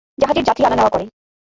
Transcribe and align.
জাহাজের 0.17 0.45
যাত্রী 0.47 0.63
আনা 0.65 0.75
নেয়া 0.75 0.93
করে। 0.93 1.05